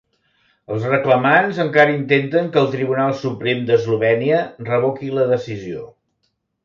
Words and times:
Els 0.75 0.85
reclamants 0.91 1.59
encara 1.65 1.93
intenten 1.97 2.49
que 2.55 2.61
el 2.63 2.71
Tribunal 2.77 3.13
Suprem 3.19 3.61
d'Eslovènia 3.71 4.41
revoqui 4.71 5.13
la 5.19 5.27
decisió. 5.35 5.85